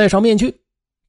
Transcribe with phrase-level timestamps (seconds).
[0.00, 0.58] 戴上面具，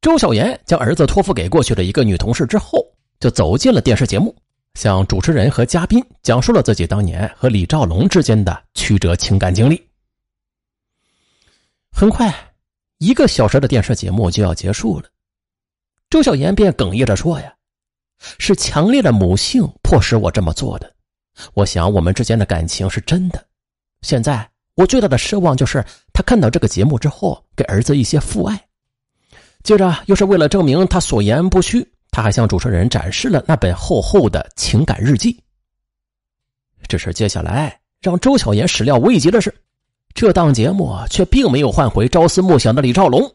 [0.01, 2.85] 周小妍将儿子托付给过去的一个女同事之后，
[3.21, 4.35] 就走进了电视节目，
[4.73, 9.81] 向主持人和嘉宾讲述了自己当年和李兆龙之间的曲折情感经历。
[11.89, 12.35] 很快，
[12.97, 15.05] 一个小时的电视节目就要结束了，
[16.09, 17.55] 周小妍便哽咽着说：“呀，
[18.39, 20.93] 是强烈的母性迫使我这么做的。
[21.53, 23.41] 我想我们之间的感情是真的。
[24.01, 25.81] 现在我最大的奢望就是
[26.11, 28.61] 他看到这个节目之后，给儿子一些父爱。
[29.63, 35.37] 接着，又是为了证明他所言不虚，他还向主持人展示了那本厚厚的情感日记。
[36.87, 39.53] 只是接下来让周小妍始料未及的是。”
[40.13, 43.33] 这档节目却并没有换回朝思暮想的李兆龙，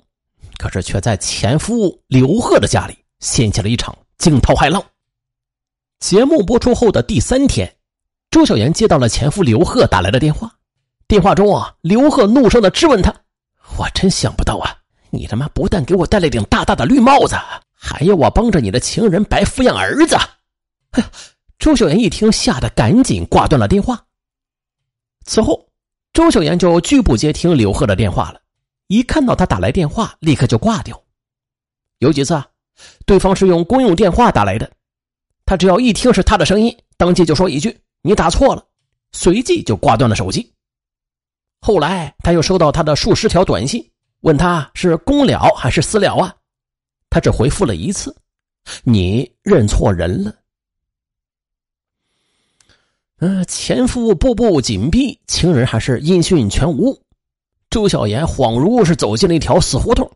[0.59, 4.85] 可是却在前夫刘贺的家里掀起了一场惊涛骇浪。
[6.01, 7.75] 节目播出后的第三天，
[8.31, 10.53] 周小妍接到了前夫刘贺打来的电话。
[11.09, 13.11] 电话中啊，刘贺怒声的质问他
[13.79, 14.77] ：“我真想不到啊，
[15.17, 17.35] 你他妈不但给我戴了顶大大的绿帽子，
[17.75, 20.15] 还要我帮着你的情人白抚养儿子。”
[20.93, 21.11] 哎呀，
[21.59, 24.05] 周小妍一听，吓得赶紧挂断了电话。
[25.25, 25.67] 此后。
[26.13, 28.41] 周小妍就拒不接听刘贺的电话了，
[28.87, 30.99] 一看到他打来电话，立刻就挂掉。
[31.99, 32.47] 有几次啊，
[33.05, 34.71] 对方是用公用电话打来的，
[35.45, 38.65] 他只要一听是他的声音，当即就说一句“你打错了”，
[39.13, 40.51] 随即就挂断了手机。
[41.61, 43.87] 后来他又收到他的数十条短信，
[44.21, 46.35] 问他是公了还是私了啊？
[47.11, 48.15] 他只回复了一次
[48.85, 50.35] ：“你认错人了。”
[53.21, 57.01] 嗯，前夫步步紧逼，情人还是音讯全无。
[57.71, 60.11] 周小妍恍如是走进了一条死胡同，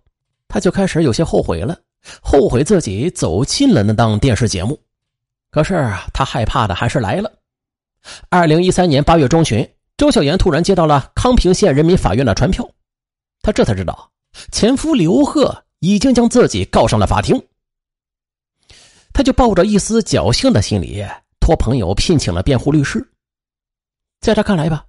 [0.49, 1.79] 他就开始有些后悔了，
[2.21, 4.79] 后悔自己走进了那档电视节目。
[5.51, 7.33] 可是他害怕的还是来了。
[8.29, 12.69] 二零一三年八月中旬，周小妍突然接到了康平县人民法院的传票，
[13.53, 14.11] 这才知道
[14.53, 17.41] 前夫刘贺已经将自己告上了法庭。
[19.13, 21.05] 他就抱着一丝侥幸的心理。
[21.41, 23.05] 托朋友聘请了辩护律师，
[24.21, 24.85] 在他看来吧，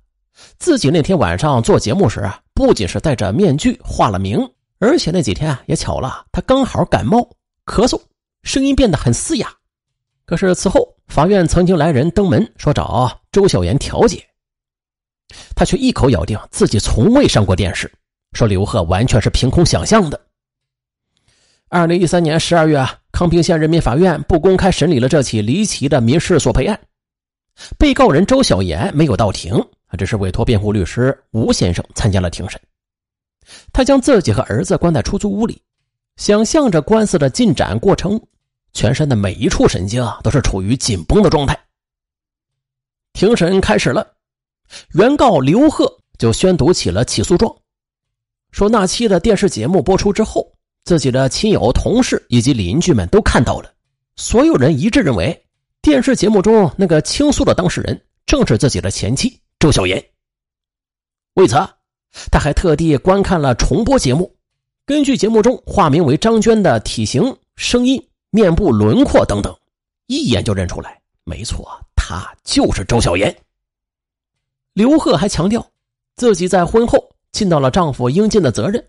[0.60, 4.38] 自己那天晚上做节目时啊，不仅是戴着面具化了名，
[4.78, 7.28] 而且那几天啊也巧了，他刚好感冒
[7.66, 8.00] 咳嗽，
[8.44, 9.52] 声音变得很嘶哑。
[10.26, 14.24] 可是此后，法院曾经来人登门说找周小妍调解，
[15.56, 17.92] 他却一口咬定自己从未上过电视，
[18.34, 20.20] 说刘贺完全是凭空想象的。
[21.70, 22.98] 二零一三年十二月啊。
[23.12, 26.80] 康平县人民法院不公开审理了这起离奇的民事索赔案，
[27.78, 29.54] 被告人周小岩没有到庭，
[29.96, 32.60] 只是委托辩护律师吴先生参加了庭审。
[33.72, 35.62] 他将自己和儿子关在出租屋里，
[36.16, 38.20] 想象着官司的进展过程，
[38.74, 41.56] 全身的每一处神经啊都是处于紧绷的状态。
[43.14, 44.14] 庭审开始了，
[44.94, 47.54] 原告刘贺就宣读起了起诉状，
[48.52, 50.52] 说那期的电视节目播出之后。
[50.84, 53.72] 自己的亲友、同事以及邻居们都看到了，
[54.16, 55.46] 所有人一致认为，
[55.80, 60.04] 电视节目中那个倾诉的当事人正是自己的前妻周小妍。
[61.36, 61.56] 为此，
[62.32, 64.36] 他还特地观看了重播节目，
[64.84, 69.56] 根据节目中化名为张娟的体型、声音、面部轮廓等等，
[70.08, 73.34] 一眼就认出来，没错，她就是周小妍。
[74.74, 75.64] 刘贺还强调，
[76.16, 78.84] 自己在婚后尽到了丈夫应尽的责任。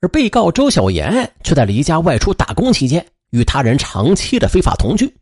[0.00, 5.12] 而被告周小妍却在离家外出打工期间与他人长期的非法同居，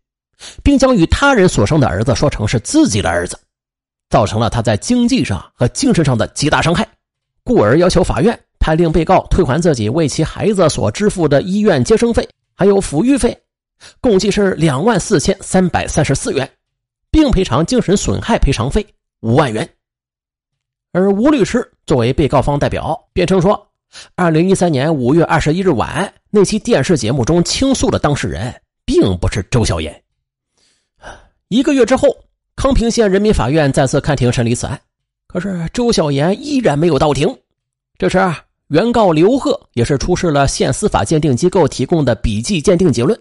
[0.64, 3.38] 并将与他人所生的儿子说成是自己的儿子，
[4.10, 6.86] 造成了他在经济上和精神上的极大伤害，
[7.44, 13.36] 故而要求法院判令被告退还自己为其孩子所支付的医院接生费还有抚育费，
[14.00, 16.50] 共计是两万四千三百三十四元，
[17.12, 18.84] 并赔偿精神损害赔偿费
[19.20, 19.68] 五万元。
[20.94, 23.66] 而吴律师作为被告方代表辩称说。
[24.14, 30.02] 二零一三年五月二十一日晚，那期电视节目中倾诉的当事人并不是周小妍。
[31.48, 32.08] 一个月之后，
[32.56, 34.80] 康平县人民法院再次开庭审理此案，
[35.28, 37.28] 可是周小妍依然没有到庭。
[37.98, 38.18] 这时，
[38.68, 43.16] 原告刘贺也是出示了县司法鉴定机构提供的笔迹鉴定结论，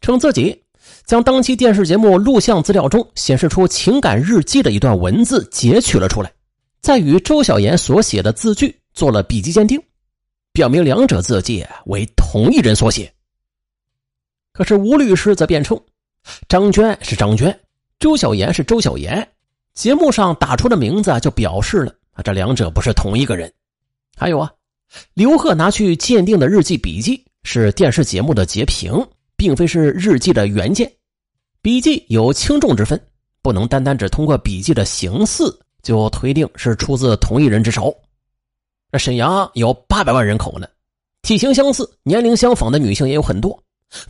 [0.00, 0.58] 称自己
[1.04, 6.32] 将当期电视节目录像资料中显示出情感日记的一段文字截取了出来，
[6.84, 9.80] 再与周小妍所写的字句做了笔迹鉴定。
[10.52, 13.10] 表明两者字迹为同一人所写。
[14.52, 15.80] 可是吴律师则辩称，
[16.46, 17.58] 张娟是张娟，
[17.98, 19.26] 周小妍是周小妍，
[19.72, 23.50] 节目上打出的名字就表示了啊，这两者不是同一个人。
[24.14, 24.52] 还有啊，
[25.14, 28.92] 刘贺拿去鉴定的日记笔记是电视节目的截屏，
[29.36, 30.92] 并非是日记的原件。
[31.62, 33.00] 笔记有轻重之分，
[33.40, 37.94] 不能单单只通过笔记的形似就推定是出自同一人之手。
[38.90, 40.66] 那沈阳有八百万人口呢，
[41.22, 43.56] 体型相似、年龄相仿的女性也有很多，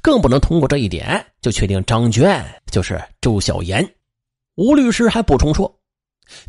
[0.00, 3.86] 更不能通过这一点就确定张娟就是周小妍。
[4.56, 5.74] 吴律师还补充说，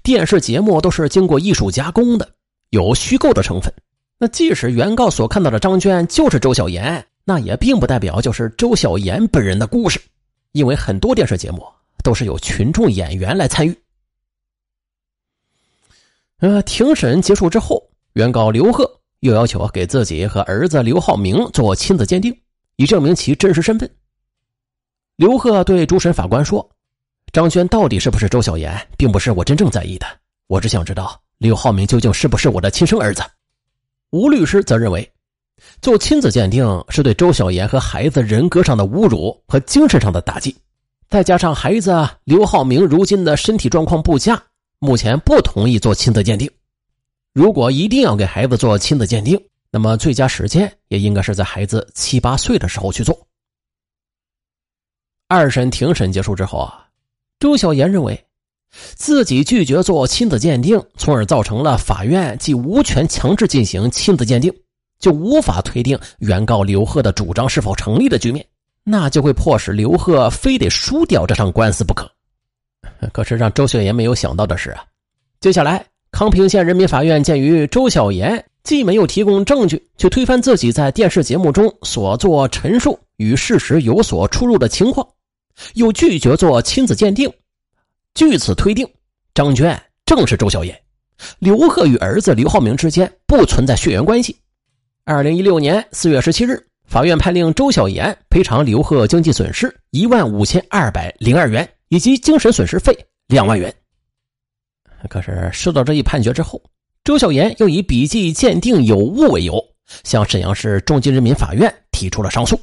[0.04, 2.30] 电视节目都是经过艺术加工的，
[2.70, 3.74] 有虚构的成分。
[4.18, 10.00] 那即使原告所看到的张娟就是周小妍，那也并不代表就是周小妍本人的故事，
[10.52, 11.66] 因为很多电视节目
[12.04, 13.78] 都是有群众演员来参与。
[16.40, 17.82] 呃，庭审结束之后，
[18.14, 18.90] 原告刘贺
[19.22, 22.36] 又要求给自己和儿子刘浩明做亲子鉴定，
[22.76, 23.90] 以证明其真实身份。
[25.16, 26.70] 刘贺对主审法官说
[27.32, 30.06] ：“张娟到底是不是周小妍，并不是我真正在意的，
[30.48, 33.24] 我只想知道刘浩明究竟是不是我的亲生儿子。”
[34.12, 35.10] 吴律师则认为，
[35.82, 40.54] 做亲子鉴定是对周小妍和孩子人格上的侮辱和精神上的打击，
[41.10, 44.42] 再加上孩子刘浩明如今的身体状况不佳，
[44.86, 46.50] 目前不同意做亲子鉴定。
[47.34, 49.38] 如果一定要给孩子做亲子鉴定，
[49.72, 53.28] 那么最佳时间也应该是在孩子七八岁的时候去做。
[55.28, 56.86] 二审庭审结束之后啊，
[57.40, 58.22] 周小妍认为。
[58.96, 64.54] 自己拒绝做亲子鉴定，从而造成了法院既无权强制进行亲子鉴定，
[65.00, 68.46] 就无法推定原告刘贺的主张是否成立的局面，
[68.84, 72.12] 那就会迫使刘贺非得输掉这场官司不可。
[73.14, 74.84] 可是让周小妍没有想到的是啊，
[75.40, 85.08] 接下来康平县人民法院鉴于周小妍既没有提供证据，去推翻自己在电视节目中所做陈述与事实有所出入的情况，
[85.76, 87.32] 又拒绝做亲子鉴定。
[88.14, 88.88] 据此推定，
[89.34, 90.76] 张娟正是周小燕。
[91.40, 94.36] 刘贺与儿子刘浩明之间不存在血缘关系。
[95.04, 102.98] 二零一六年四月十七日，法院判令周小妍赔偿刘贺经济损失一万五千二百零二元，以及精神损失费
[103.28, 103.74] 两万元。
[105.10, 106.62] 可是，收到这一判决之后，
[107.04, 109.64] 周小岩又以笔迹鉴定有误为由，
[110.04, 112.60] 向沈阳市中级人民法院提出了上诉。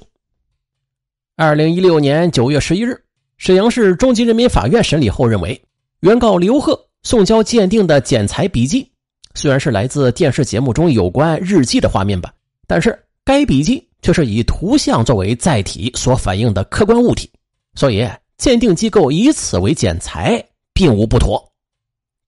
[1.37, 3.01] 二零一六年九月十一日。
[3.39, 5.61] 沈阳市中级人民法院审理后认为，
[6.01, 8.89] 原告刘贺送交鉴定的剪裁笔记，
[9.35, 12.33] 虽然是来自电视节目中有关日记的画面吧，
[12.69, 17.29] 但是该笔记却是以图像作为载体所反映的客观物体，
[17.75, 18.09] 所以
[18.43, 20.45] 鉴定机构以此为剪裁
[20.75, 21.53] 并无不妥。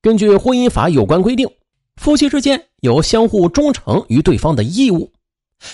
[0.00, 1.50] 根据婚姻法有关规定，
[1.96, 5.10] 夫妻之间有相互忠诚于对方的义务，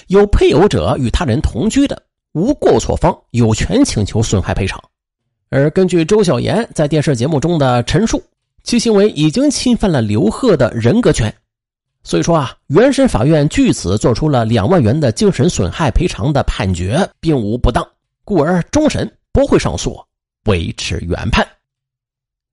[0.07, 2.03] 有配偶者与他人同居的，
[2.33, 4.83] 无过错方有权请求损害赔偿。
[5.51, 8.23] 而根据周小妍在电视节目中的陈述，
[8.65, 11.31] 其行为已经侵犯了刘贺的人格权，
[12.03, 17.87] 所以说啊，原审法院据此做出了两万元的精神损害赔偿的判决，并无不当，
[18.25, 20.03] 故而终审不会上诉，
[20.47, 21.47] 维持原判。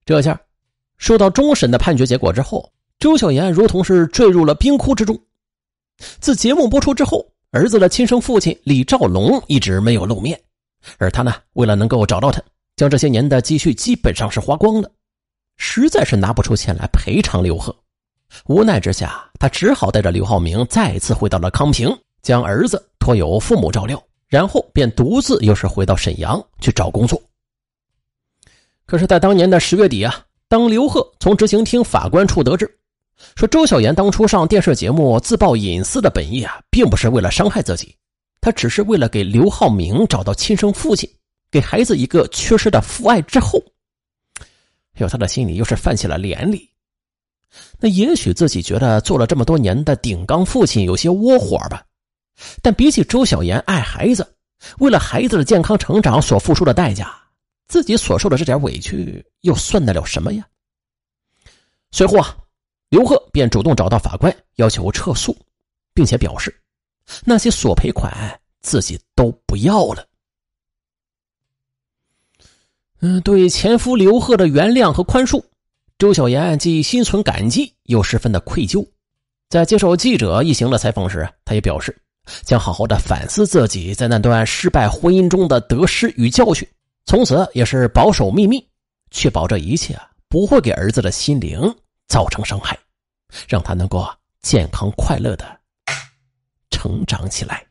[0.06, 0.39] 这下，
[0.98, 5.19] 收到终审的判决结果之后，周小妍如同是坠入了冰窟之中。
[6.19, 10.39] 自节目播出之后，儿子的亲生父亲李兆龙一直没有露面，
[10.98, 12.42] 而他呢，为了能够找到他。
[12.75, 14.92] 将这些年的积蓄基本上是花光了，
[15.57, 17.75] 实在是拿不出钱来赔偿刘贺。
[18.45, 21.90] 无奈之下，他只好带着刘浩明再次回到了康平，
[22.22, 27.19] 将儿子托有父母照料，然后便独自又是回到沈阳去找工作。
[28.88, 32.66] 可是，在当年的十月底啊，当刘贺从执行厅法官处得知，
[33.36, 37.94] 说周小妍当初上电视节目自曝隐私的本意啊，并不是为了伤害自己，
[38.39, 41.07] 他只是为了给刘浩明找到亲生父亲。
[41.52, 43.61] 给孩子一个缺失的父爱之后，
[44.97, 46.61] 有他的心里又是泛起了怜悯。
[47.80, 51.83] 那也许自己觉得做了这么多年的顶缸父亲有些窝火吧，
[52.61, 54.28] 但比起周小妍爱孩子，
[54.80, 57.14] 为了孩子的健康成长所付出的代价，
[57.68, 60.47] 自己所受的这点委屈又算得了什么呀？
[61.92, 62.38] 随后啊，
[62.90, 65.38] 刘贺便主动找到法官，要求撤诉，
[65.94, 66.54] 并且表示
[67.24, 70.06] 那些索赔款自己都不要了。
[73.00, 75.44] 嗯，对前夫刘贺的原谅和宽恕，
[75.97, 78.86] 周小妍既心存感激，又十分的愧疚。
[79.50, 81.95] 在接受记者一行的采访时，他也表示
[82.44, 86.68] 将好好的反思自己在那段失败婚姻中的得失与教训，
[87.07, 88.64] 从此也是保守秘密，
[89.11, 89.97] 确保这一切
[90.28, 91.59] 不会给儿子的心灵
[92.07, 92.78] 造成伤害，
[93.47, 94.06] 让他能够
[94.42, 95.59] 健康快乐的
[96.69, 97.67] 成长起来。